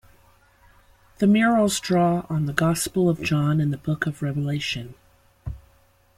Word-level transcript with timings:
The 1.19 1.27
murals 1.27 1.79
draw 1.79 2.25
on 2.27 2.47
the 2.47 2.53
Gospel 2.53 3.07
of 3.07 3.21
John 3.21 3.61
and 3.61 3.71
the 3.71 3.77
Book 3.77 4.07
of 4.07 4.23
Revelation. 4.23 4.95